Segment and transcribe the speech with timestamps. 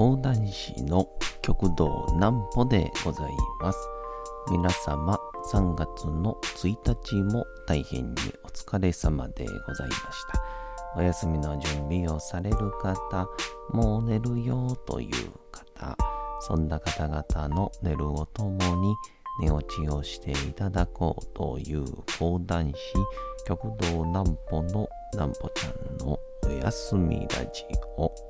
[0.00, 1.06] 講談師の
[1.42, 3.78] 極道南歩でございます。
[4.50, 5.20] 皆様、
[5.52, 10.42] 3月の1日も大変にお疲れ様でございました。
[10.96, 13.28] お休みの準備をされる方、
[13.74, 15.10] もう寝るよという
[15.52, 15.94] 方、
[16.40, 18.94] そんな方々の寝るをともに
[19.42, 21.84] 寝落ちをしていただこうという
[22.18, 22.74] 講談師、
[23.46, 27.66] 極道南歩の南歩ちゃんのおやすみラジ
[27.98, 28.29] オ。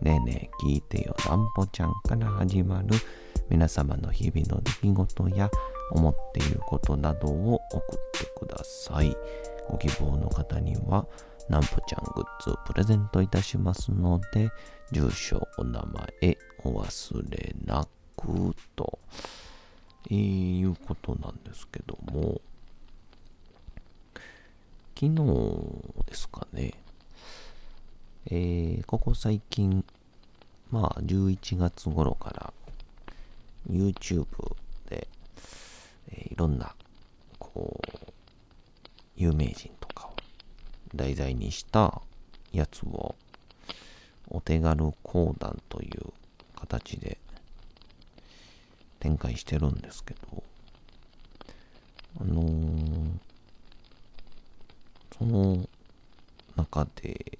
[0.00, 2.88] ねえねえ聞いてよなんぽちゃんから始まる
[3.48, 5.50] 皆様の日々の出来事や
[5.92, 7.80] 思っていることなどを送っ
[8.12, 9.16] てください。
[9.68, 11.06] ご希望の方には
[11.48, 14.50] なんぽちゃんグッズをプレゼントいたしますので、
[14.92, 15.82] 住所、お名
[16.20, 18.98] 前、お忘れなくと、
[20.10, 22.40] えー、いうことなんですけども、
[24.98, 26.72] 昨日ですかね、
[28.30, 29.84] えー、ここ最近、
[30.70, 32.52] まあ11月頃から
[33.70, 34.26] YouTube
[34.88, 35.06] で、
[36.08, 36.74] えー、いろんな、
[37.38, 38.12] こう、
[39.16, 40.16] 有名人とかを
[40.94, 42.00] 題材にした
[42.50, 43.14] やつを
[44.30, 46.12] お手軽講談という
[46.56, 47.18] 形で
[49.00, 50.42] 展開してるんですけど、
[52.22, 53.10] あのー、
[55.18, 55.68] その
[56.56, 57.38] 中で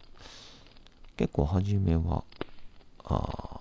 [1.16, 2.24] 結構初めは
[3.04, 3.60] あ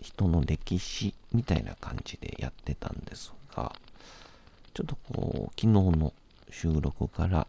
[0.00, 3.72] 人の歴史みたいな感じでやってたんですが
[4.74, 6.12] ちょっとこう昨日の
[6.50, 7.46] 収録から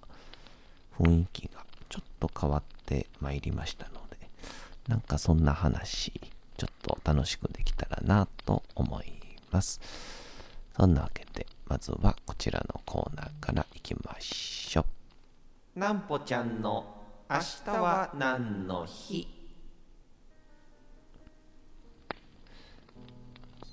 [0.99, 4.17] 雰囲気がちょっと変わってまいりましたので
[4.87, 6.11] なんかそんな話
[6.57, 9.13] ちょっと楽しくできたらなと思い
[9.51, 9.79] ます。
[10.75, 14.85] そんなわけでまずはこちらのコーナーからいきましょ
[15.75, 15.79] う。
[15.79, 16.98] なんぽちゃんの
[17.31, 19.27] 明日は何の日？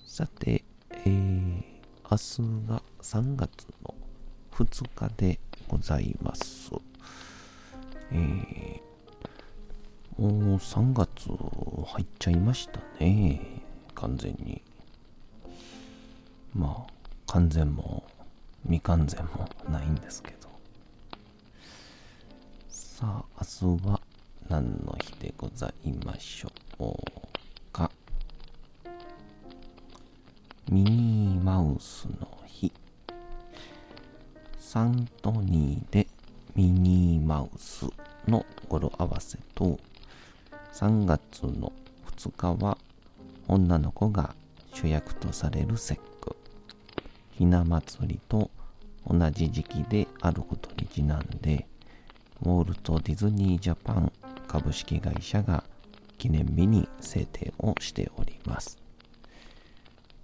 [0.07, 1.63] さて、えー、
[2.05, 3.95] 明日が3月の
[4.53, 6.71] 2日でございます。
[8.13, 13.41] えー、もう3月入っちゃいましたね。
[13.95, 14.61] 完全に。
[16.55, 16.93] まあ、
[17.27, 18.05] 完全も
[18.65, 20.46] 未完全もないんですけど。
[22.99, 24.01] さあ、明日は
[24.49, 27.91] 何の日でございましょうか。
[30.73, 32.73] ミニーマウスの日。
[34.59, 36.07] 3と2で
[36.55, 37.85] ミニーマウス
[38.27, 39.79] の語呂合わせと
[40.73, 41.75] 3月の
[42.17, 42.79] 2日は
[43.47, 44.35] 女の子が
[44.73, 46.35] 主役とされる節句
[47.33, 48.51] ひな祭りと
[49.07, 51.67] 同じ時期であることにちなんで
[52.43, 54.13] ウォルト・ディズニー・ジャパン
[54.47, 55.65] 株式会社が
[56.19, 58.79] 記念日に制定をしております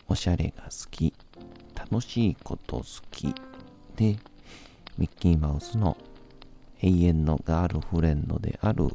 [0.09, 1.15] おしゃれが好き
[1.75, 3.35] 楽しいこと好き
[3.97, 4.19] で
[4.99, 5.97] ミッキーマウスの
[6.81, 8.89] 永遠のガールフレンドである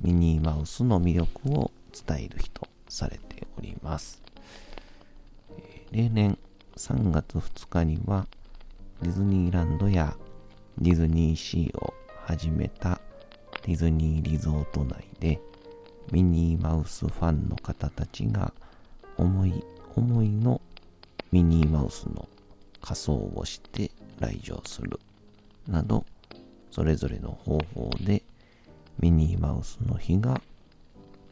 [0.00, 1.70] ミニーマウスの魅力を
[2.06, 4.20] 伝える日とされております。
[5.92, 6.36] 例年
[6.76, 8.26] 3月2日には
[9.02, 10.16] ディズニーランドや
[10.78, 11.91] ディズニーシーを
[12.32, 12.98] 始めた
[13.66, 15.38] ディズニーリゾート内で
[16.10, 18.54] ミニーマウスファンの方たちが
[19.18, 19.62] 思い
[19.96, 20.58] 思いの
[21.30, 22.26] ミニーマウスの
[22.80, 24.98] 仮装をして来場する
[25.68, 26.06] など
[26.70, 28.22] それぞれの方法で
[28.98, 30.40] ミニーマウスの日が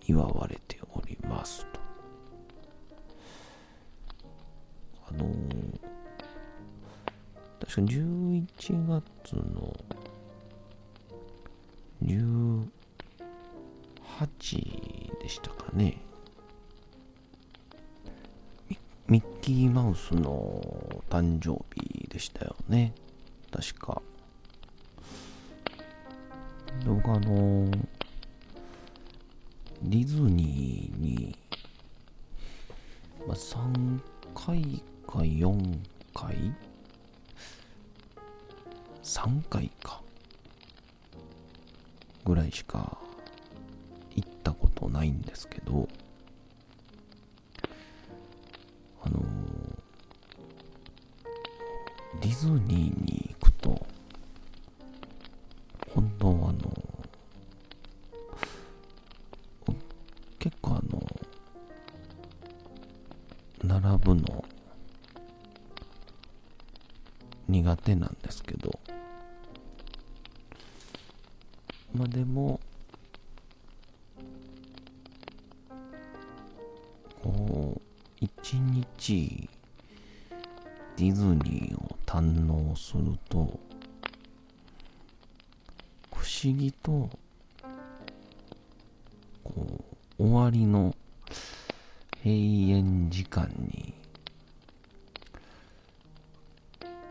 [0.07, 1.81] 祝われておりますと。
[5.09, 5.81] あのー、
[7.59, 9.75] 確か11月の
[12.03, 12.67] 18
[15.23, 15.51] でした。
[15.51, 16.03] かね。
[19.09, 22.45] ミッキーマウスの誕生日でした。
[22.45, 22.95] よね。
[23.51, 24.01] 確か。
[26.87, 27.69] 僕あの
[29.83, 31.37] ディズニーに、
[33.27, 34.01] まあ、3
[34.35, 35.79] 回か4
[36.15, 36.55] 回
[39.03, 40.00] 3回か
[42.25, 42.99] ぐらいしか
[44.15, 45.89] 行ったことないんですけど
[49.03, 49.21] あの
[52.21, 53.87] ディズニーに行くと
[55.95, 56.91] 本当あの
[60.39, 61.07] 結構あの
[63.63, 64.45] 並ぶの
[67.49, 68.80] 苦手なんですけど
[72.11, 72.59] でも、
[77.23, 77.81] こう、
[78.21, 79.49] 一日
[80.97, 83.61] ディズニーを堪能すると、
[86.13, 87.09] 不思議と、
[89.45, 89.85] こ
[90.19, 90.95] う、終わりの
[92.25, 93.95] 閉園時間に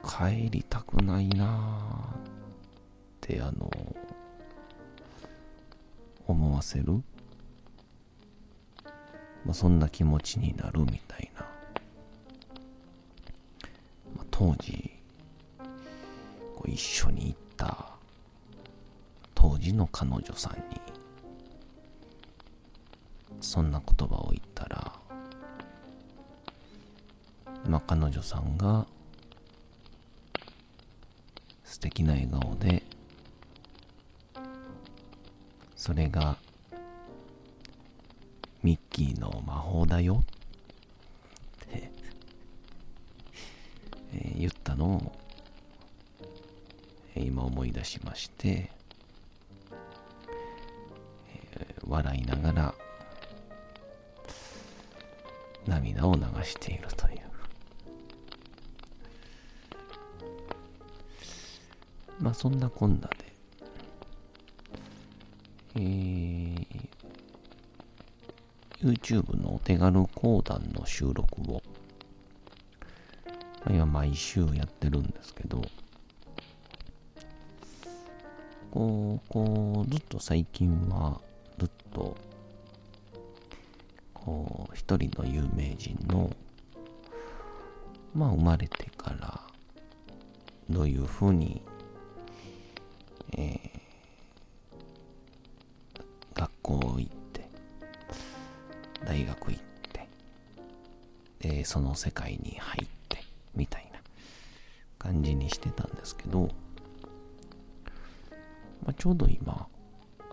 [0.04, 2.22] 帰りたくないなーっ
[3.22, 3.72] てあの
[6.32, 6.94] 思わせる、
[9.46, 11.42] まあ、そんな気持ちになるみたいな、
[14.16, 14.92] まあ、当時
[16.56, 17.90] こう一緒に行った
[19.34, 20.80] 当時の彼女さんに
[23.42, 24.94] そんな言葉を言ったら
[27.68, 28.86] まあ彼女さんが
[31.64, 32.79] 素敵な笑顔で
[35.80, 36.36] それが
[38.62, 40.26] ミッキーの魔法だよ。
[41.66, 41.90] って
[44.38, 45.16] 言ったのを
[47.16, 48.70] 今思い出しまして、
[51.88, 52.76] 笑いながら
[55.66, 57.22] 涙を流しているという。
[62.20, 63.10] まあそんなこんな
[65.76, 66.90] えー
[68.82, 71.62] YouTube のお手軽講談の収録を、
[73.70, 75.62] 今毎週やってるんですけど、
[78.72, 81.20] こう、こう、ずっと最近は、
[81.58, 82.16] ずっと、
[84.14, 86.34] こう、一人の有名人の、
[88.14, 89.42] まあ生まれてから、
[90.70, 91.62] どういうふうに、
[101.70, 103.24] その世界に入って、
[103.54, 104.00] みたいな
[104.98, 106.50] 感じにしてたんですけど、
[108.84, 109.68] まあ、ちょうど今、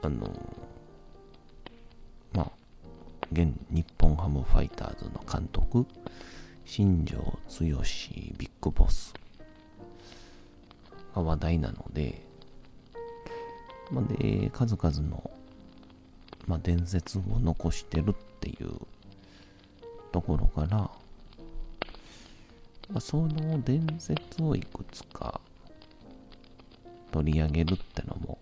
[0.01, 0.31] あの
[2.33, 2.51] まあ、
[3.31, 5.85] 現日本ハムファイターズの監督、
[6.65, 9.13] 新庄剛志ビッグボス
[11.15, 12.23] が話題なので、
[13.91, 15.31] まあ、で、数々の
[16.47, 18.71] まあ、伝説を残してるっていう
[20.13, 20.86] ところから、
[23.01, 25.41] その伝説をいくつか
[27.13, 28.39] 取り上げるってのも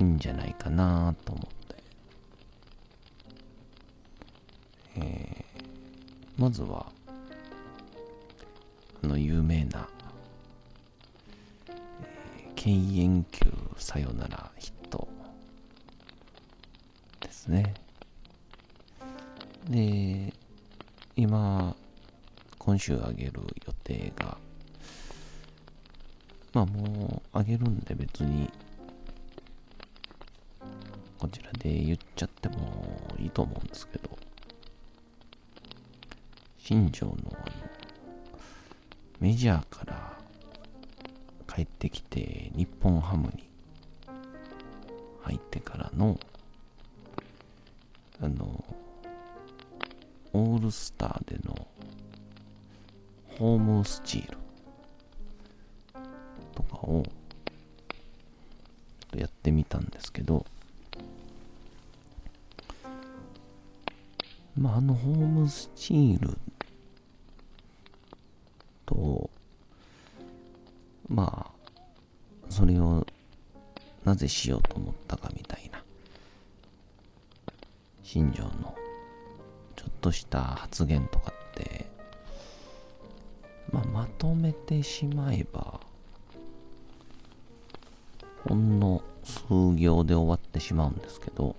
[0.00, 1.76] いいんじゃないかなと思って、
[4.96, 5.48] えー
[6.40, 6.86] まずは
[9.02, 9.88] あの有名な、
[11.68, 13.40] えー敬遠球
[13.76, 14.37] さよなら。
[22.78, 23.32] 今週あげる
[23.66, 24.38] 予定が、
[26.52, 28.48] まあもうあげるんで別に、
[31.18, 32.56] こちらで言っちゃっても
[33.18, 34.16] いいと思うんですけど、
[36.56, 37.44] 新庄のあの、
[39.18, 40.16] メジャーから
[41.52, 43.50] 帰ってきて日本ハムに
[45.22, 46.16] 入ってからの
[48.22, 48.64] あの
[50.32, 51.66] オールスターでの
[53.38, 54.38] ホームスチール。
[56.54, 57.04] とかを
[59.16, 60.44] やってみたんですけど
[64.56, 66.36] まああのホームスチール
[68.84, 69.30] と
[71.08, 73.06] まあそれを
[74.04, 75.82] なぜしようと思ったかみたいな
[78.02, 78.74] 新庄の
[79.76, 81.32] ちょっとした発言とか、
[84.18, 85.80] とめてしまえば
[88.48, 89.44] ほんの数
[89.76, 91.56] 行で終わってしまうんですけど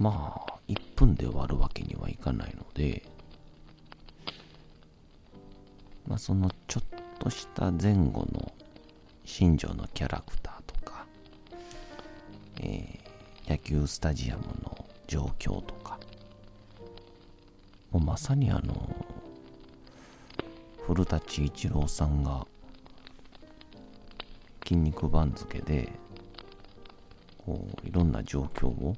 [0.00, 3.02] まあ1分で終わるわけにはいかないので
[6.06, 8.52] まあそのちょっとした前後の
[9.24, 11.04] 新庄のキャラクターとか、
[12.60, 13.06] えー
[13.48, 16.00] 野球スタジアムの状況とか、
[17.92, 19.05] もうまさにあの、
[20.86, 22.46] 古舘一郎さんが
[24.62, 25.90] 筋肉番付で
[27.44, 28.94] こういろんな状況を、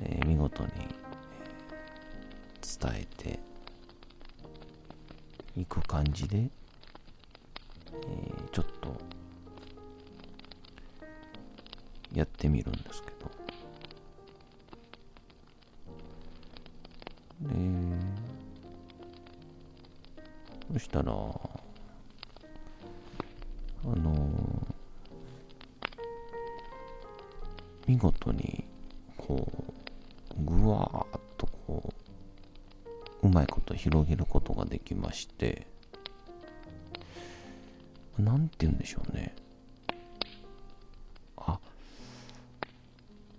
[0.00, 0.70] えー、見事に
[2.62, 3.40] 伝えて
[5.56, 8.96] いく感じで、えー、ちょっと
[12.14, 13.09] やってみるんですけ
[20.72, 21.16] そしたらあ
[23.84, 24.30] の
[27.86, 28.64] 見事に
[29.16, 29.50] こ
[30.38, 31.92] うぐわーっとこ
[33.22, 35.66] ううまいこと広げることができまして
[38.18, 39.34] なんて言うんでしょうね。
[41.36, 41.58] あ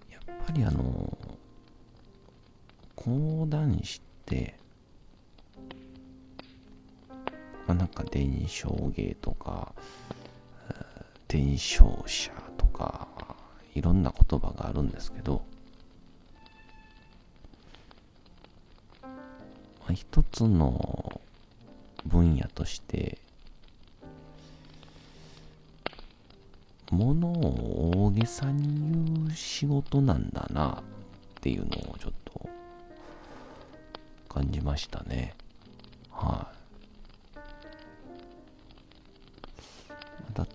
[0.09, 1.17] やっぱりあの
[2.95, 4.55] 講談師って
[7.91, 9.73] か伝承芸とか
[11.27, 13.07] 伝承者とか
[13.73, 15.43] いろんな言葉があるんですけど、
[19.01, 19.09] ま
[19.89, 21.21] あ、一つの
[22.05, 23.17] 分野として
[26.91, 30.83] ものを大げさに言う仕事なんだなっ
[31.39, 32.49] ていうのをちょっと
[34.27, 35.33] 感じましたね。
[36.11, 36.60] はい、た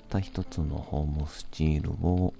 [0.06, 2.32] った一つのホームスチールを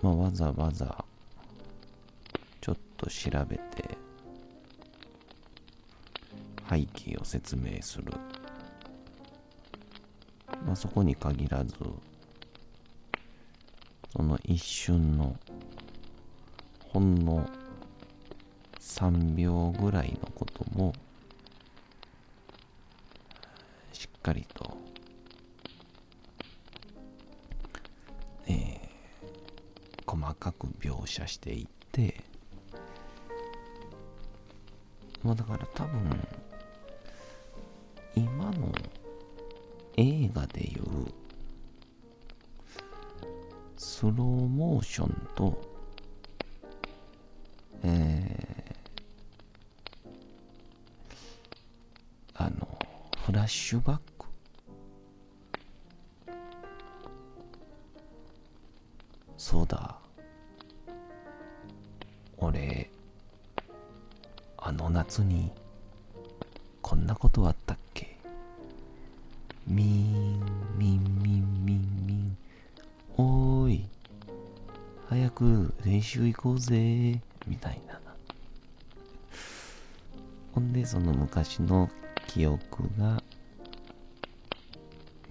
[0.00, 1.04] まあ、わざわざ
[2.60, 3.96] ちょっと調べて
[6.68, 8.12] 背景を説明する、
[10.66, 11.76] まあ、そこに限らず
[14.12, 15.36] その一瞬の
[16.88, 17.48] ほんの
[18.80, 20.92] 3秒ぐらいのことも
[23.92, 24.61] しっかりと
[30.22, 32.22] 細かく描写していって
[35.24, 36.00] まあだから多分
[38.14, 38.72] 今の
[39.96, 40.82] 映画でいう
[43.76, 45.72] スローモーションと
[47.84, 50.08] えー、
[52.36, 52.78] あの
[53.26, 54.11] フラッシュバック
[65.20, 65.52] に、
[66.80, 68.16] こんなことあったっけ？
[69.66, 70.40] みん、
[70.78, 72.36] みん、みん、みん、みん。
[73.18, 73.88] おーい、
[75.10, 78.00] 早く練習行こうぜ、みたいな。
[80.54, 81.90] ほんで、その昔の
[82.26, 83.22] 記憶が、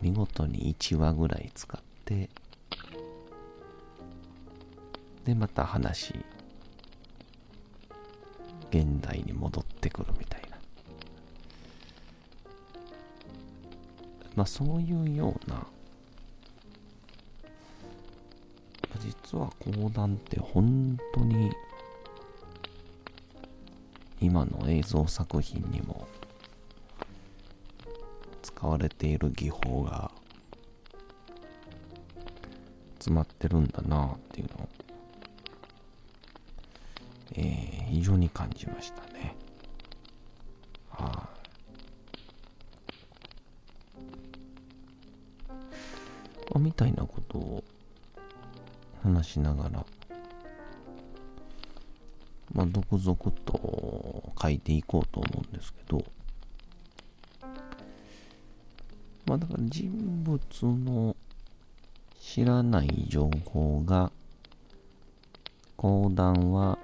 [0.01, 2.29] 見事に1話ぐらい使って、
[5.25, 6.13] で、また話
[8.71, 10.57] 現代に戻っててくるみたいな。
[14.35, 15.67] まあそういうような、
[18.99, 21.51] 実は講談って本当に
[24.21, 26.07] 今の映像作品にも
[28.41, 30.11] 使われている技法が
[32.99, 34.69] 詰まってるんだなっていうのを
[37.33, 39.35] えー、非常に感じましたね。
[46.55, 46.59] あ。
[46.59, 47.63] みたいなことを
[49.03, 49.85] 話しながら、
[52.53, 53.15] まあ、続々
[53.45, 56.03] と書いていこうと思うんですけど、
[59.25, 59.91] まあ、だから人
[60.23, 61.15] 物の
[62.19, 64.11] 知らない情報が、
[65.77, 66.77] 講談は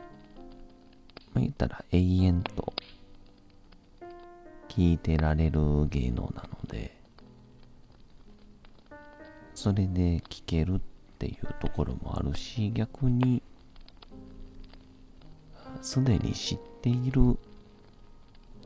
[1.37, 2.73] まあ、言ったら永遠と
[4.69, 6.96] 聞いてられる芸能なので、
[9.57, 10.79] それで聞けるっ
[11.17, 13.41] ていうところもあるし、逆に、
[15.81, 17.39] すでに知っている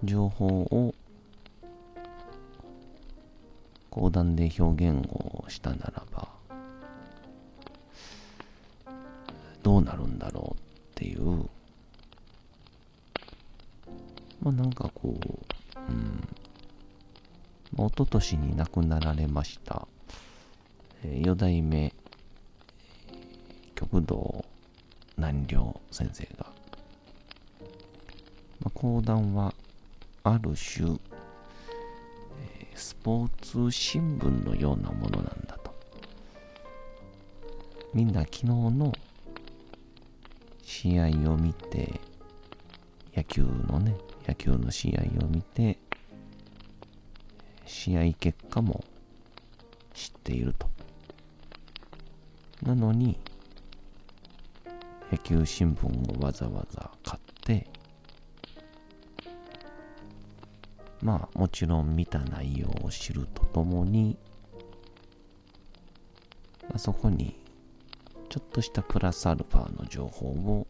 [0.03, 0.93] 情報を
[3.89, 6.27] 講談で表現をしたならば、
[9.63, 10.63] どうなるんだろうっ
[10.95, 11.50] ていう
[14.41, 16.27] まあなんかこう、うん、
[17.77, 19.88] まあ、一昨年に亡くなられました、
[21.03, 21.91] 四代目、
[23.74, 24.46] 極道
[25.17, 26.46] 南陵先生が、
[28.60, 29.53] まあ、講談は
[30.24, 31.00] ある種、
[32.75, 35.74] スポーツ新聞のようなものなんだと。
[37.93, 38.93] みんな昨日の
[40.63, 42.00] 試合を見て、
[43.15, 43.96] 野球のね、
[44.27, 45.79] 野球の試合を見て、
[47.65, 48.84] 試合結果も
[49.93, 50.70] 知っていると。
[52.63, 53.17] なのに、
[55.11, 57.67] 野球新聞をわざわざ買って、
[61.01, 64.17] まあもちろん見た内容を知るとともに、
[66.73, 67.35] あ、そこに
[68.29, 70.67] ちょっとしたプラスアルファの情報を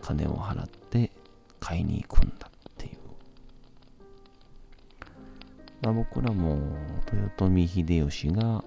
[0.00, 1.10] 金を払って
[1.58, 2.96] 買いに行くんだっていう。
[5.82, 6.56] まあ、僕らも
[7.12, 8.64] 豊臣秀吉が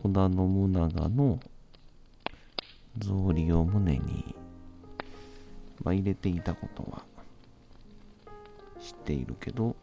[0.00, 1.40] 織田信長の
[3.00, 4.34] 草履を胸に、
[5.82, 7.02] まあ、入れていたことは
[8.80, 9.74] 知っているけど、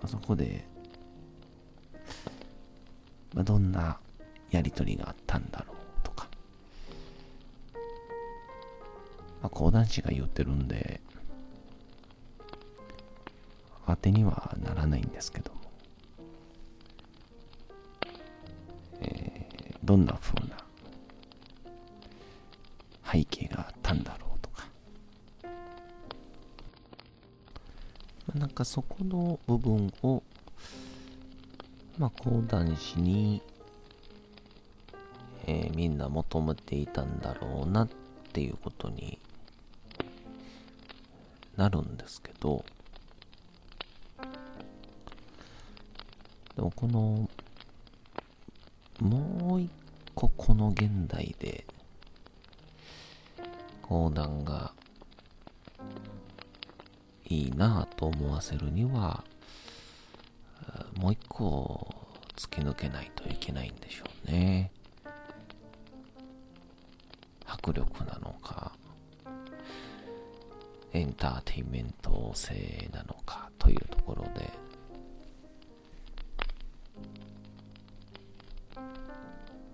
[0.00, 0.64] あそこで、
[3.34, 3.98] まあ、どんな
[4.50, 6.28] やりとりがあったんだろうとか、
[9.42, 11.00] まあ、講談師が言ってるんで、
[13.86, 15.57] 当てにはならないんですけど。
[19.88, 20.58] どんな風な
[23.10, 24.66] 背景があったんだろうとか、
[28.26, 30.22] ま、なんかそこの部分を、
[31.96, 33.40] まあ、講談師に、
[35.46, 37.88] えー、みんな求めていたんだろうなっ
[38.34, 39.18] ていうことに
[41.56, 42.62] なるんですけど、
[46.56, 47.30] でもこの、
[49.00, 49.70] もう一
[50.18, 51.64] 個この現代で、
[53.82, 54.72] 講談が
[57.24, 59.22] いいなぁと思わせるには、
[60.96, 61.94] もう一個
[62.34, 64.72] 突き抜けないといけないんでしょうね。
[67.46, 68.72] 迫力なのか、
[70.92, 74.50] エンターテインメント性なのかというところで、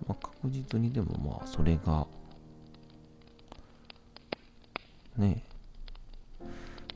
[0.07, 2.05] まあ、確実にでもまあそれが
[5.17, 5.43] ね
[6.41, 6.45] え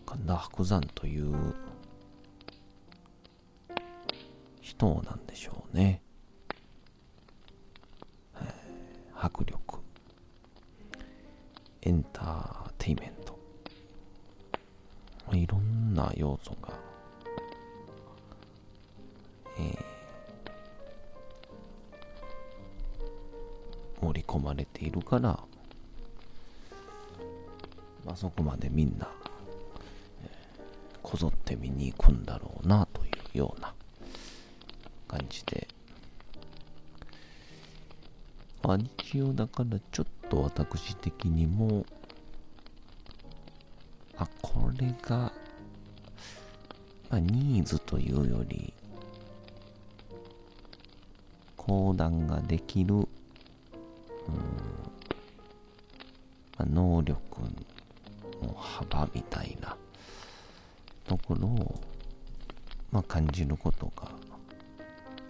[0.06, 1.34] 神田伯山という
[4.62, 6.02] 人なんでしょうね。
[9.22, 9.80] 迫力、
[11.82, 13.38] エンターテイメント、
[15.36, 16.74] いろんな要素が、
[24.02, 25.40] 盛り込まれているから、
[28.06, 29.08] まあ、そこまでみんな、
[30.24, 33.74] えー、こぞって見に行くんだろうなというような
[35.08, 35.68] 感じで、
[38.64, 41.86] まあ、一応だからちょっと私的にも、
[44.16, 45.34] あ、これが、
[47.10, 48.72] まあ、ニーズというより、
[51.58, 53.08] 講談ができる、
[59.40, 59.78] たいな。
[61.08, 61.82] ところを、
[62.92, 64.10] まあ、感じることが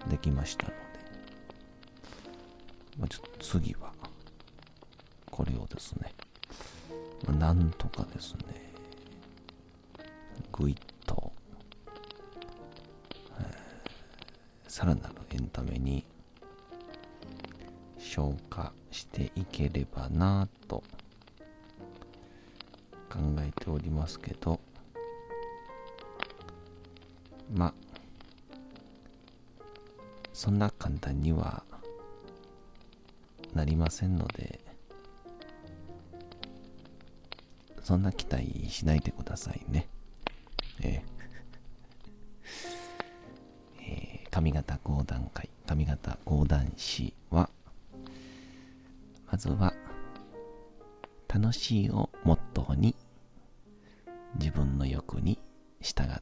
[0.10, 0.76] できましたので、
[2.98, 3.94] まあ、ちょっと次は
[5.32, 6.14] これをですね、
[7.26, 8.70] まあ、なんとかですね。
[10.52, 11.32] ぐいっと、
[13.40, 16.04] えー、さらなるエンタメに
[17.98, 20.84] 消化していければなと
[23.10, 24.60] 考えておりますけど
[27.54, 27.74] まあ
[30.34, 31.64] そんな簡単には
[33.54, 34.60] なりませんので
[37.84, 39.90] そんな期待しないでくださいね。
[40.82, 47.50] えー、 えー、上方講談会上方講談師は
[49.32, 49.74] まずは
[51.28, 52.96] 楽しいをモットーに
[54.36, 55.40] 自分の欲に
[55.82, 56.22] 従っ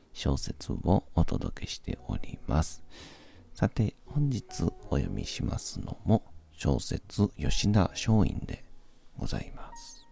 [0.13, 2.83] 小説をお届けしております。
[3.53, 8.63] さて、本日お読みしますのも、小説吉田松陰で
[9.17, 10.05] ございます。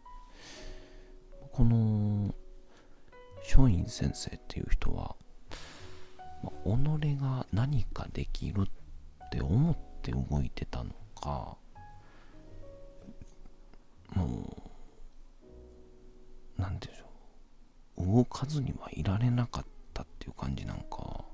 [1.51, 2.33] この
[3.41, 5.15] 松陰先生っていう人は、
[6.63, 8.67] 己が何かできる
[9.25, 11.57] って思って動いてたのか、
[14.15, 14.63] も
[16.57, 21.25] う、なんでしょう、動かずにはいられなかったっていう感じなんか、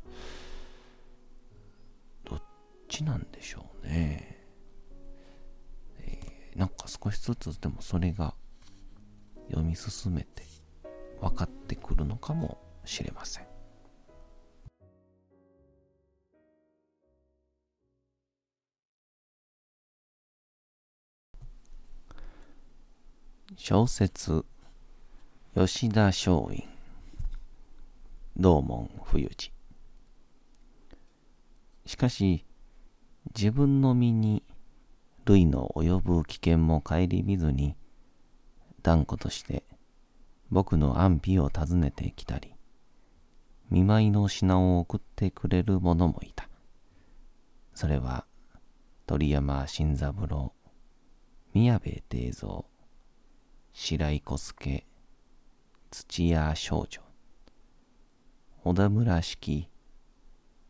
[2.24, 2.42] どっ
[2.88, 4.46] ちなんでしょうね。
[6.00, 8.34] えー、なんか少しずつでもそれが
[9.48, 10.44] 読み進めて
[11.22, 13.56] 分かってくるのかもしれません。
[23.58, 24.44] 小説
[25.56, 26.75] 吉田松陰
[28.38, 29.52] 道門冬治
[31.86, 32.46] しかし
[33.36, 34.44] 自分の身に
[35.26, 37.76] 類の及ぶ危険も顧みずに
[38.82, 39.64] 断固として
[40.52, 42.54] 僕の安否を尋ねてきたり
[43.70, 46.48] 見舞いの品を送ってくれる者もいた。
[47.74, 48.26] それは
[49.08, 50.54] 鳥山新三郎
[51.54, 52.64] 宮部定蔵
[53.74, 54.86] 白井小助、
[55.92, 57.02] 土屋少女、
[58.68, 59.70] 小田村式、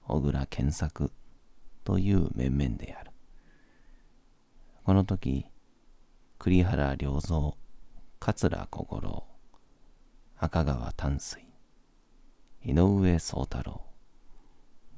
[0.04, 1.14] 小倉健作
[1.86, 3.12] という面々である。
[4.84, 5.46] この時、
[6.38, 7.54] 栗原良三、
[8.20, 9.24] 桂小五郎、
[10.38, 11.48] 赤川淡水、
[12.66, 13.82] 井上宗太郎、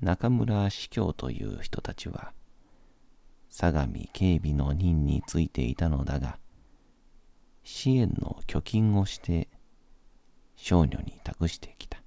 [0.01, 2.33] 中村司教という人たちは、
[3.47, 6.39] 相模警備の任についていたのだが、
[7.63, 9.49] 支援の貯金をして
[10.55, 12.01] 少女に託してきた。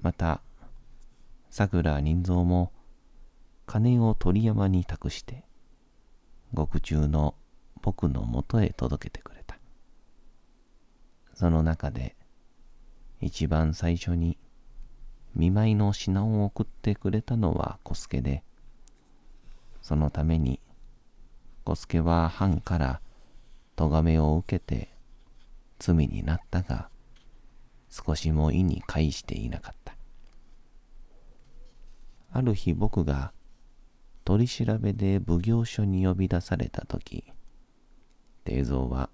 [0.00, 0.40] また、
[1.50, 2.72] 桜人蔵も
[3.66, 5.44] 金を鳥山に託して、
[6.54, 7.34] 獄中の
[7.82, 9.58] 僕のもとへ届けてくれた。
[11.34, 12.16] その中で、
[13.20, 14.38] 一番最初に
[15.34, 18.42] 見舞いの品を送ってくれたのは小助で、
[19.82, 20.60] そのために
[21.64, 23.00] 小助は藩から
[23.76, 24.88] 咎めを受けて
[25.78, 26.88] 罪になったが、
[27.90, 29.77] 少しも意に介していなかった。
[32.30, 33.32] ある日僕が
[34.24, 37.24] 取り調べで奉行所に呼び出された時、
[38.44, 39.10] 定蔵は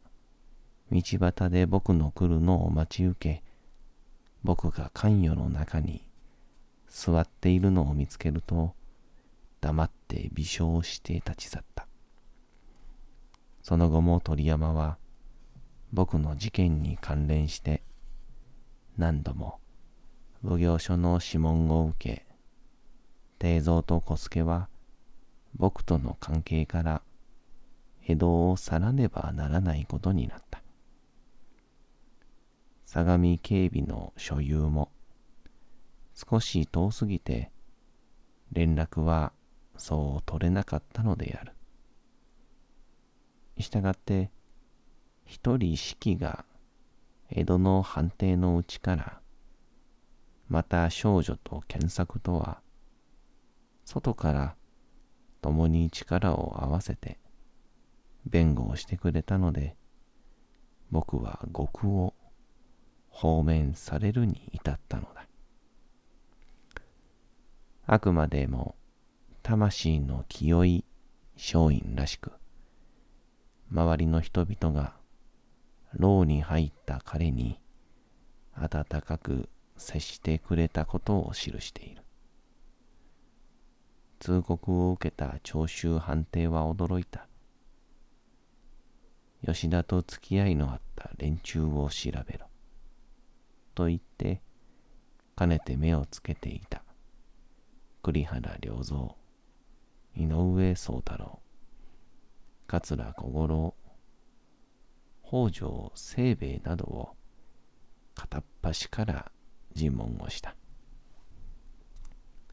[0.91, 3.43] 道端で僕の来るのを待ち受け、
[4.43, 6.07] 僕が関与の中に
[6.89, 8.75] 座っているのを見つけると、
[9.61, 11.87] 黙って微笑して立ち去った。
[13.63, 14.99] その後も鳥山は
[15.93, 17.83] 僕の事件に関連して
[18.99, 19.59] 何度も
[20.47, 22.27] 奉行所の諮問を受け、
[23.39, 24.69] 定蔵と小助は
[25.57, 27.03] 僕との関係から
[28.07, 30.63] 江戸を去らねばならないことになった。
[32.85, 34.91] 相模警備の所有も
[36.15, 37.51] 少し遠すぎて
[38.53, 39.33] 連絡は
[39.77, 41.53] そう取れなかったのである。
[43.59, 44.31] したがって、
[45.25, 46.45] 一人四季が
[47.31, 49.21] 江戸の藩邸のうちから、
[50.49, 52.61] また少女と検索とは、
[53.85, 54.57] 外から
[55.43, 57.19] 共に力を合わせて
[58.27, 59.77] 弁護をしてくれたので、
[60.91, 62.15] 僕は極を
[63.09, 65.27] 放免されるに至ったのだ。
[67.87, 68.77] あくまでも
[69.43, 70.85] 魂の清い
[71.37, 72.33] 松陰らしく、
[73.71, 74.95] 周りの人々が
[75.93, 77.61] 牢に入った彼に
[78.55, 82.04] 温かく接してくれたことを記している。
[84.19, 87.29] 通告を受けた長州藩邸は驚いた。
[89.45, 92.47] 吉田と付き合いのあった連中を調べろ。
[93.75, 94.41] と言って、
[95.37, 96.83] かねて目をつけていた。
[98.03, 99.15] 栗原良三、
[100.17, 101.41] 井上宗太郎、
[102.67, 103.75] 桂小五郎、
[105.23, 107.17] 北条清兵衛などを
[108.15, 109.33] 片っ端から
[109.73, 110.55] 尋問をした。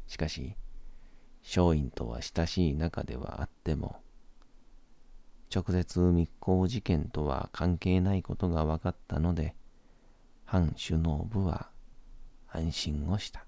[0.08, 0.56] しかし、
[1.43, 3.97] 松陰とは親しい仲ではあっても、
[5.54, 9.56] 直接密航事件とは関係ないことが分かったので、
[10.45, 11.69] 反首脳部は
[12.49, 13.45] 安心をした。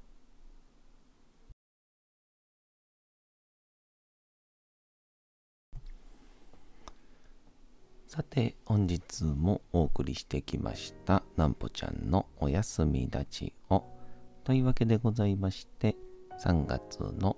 [8.07, 13.83] さて、本日もお送りしてきました、なんぽちゃんのおやすみ立ちを。
[14.43, 15.95] というわけでございまして、
[16.39, 17.37] 3月の